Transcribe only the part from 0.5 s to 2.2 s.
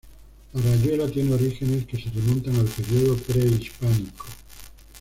La rayuela tiene orígenes que se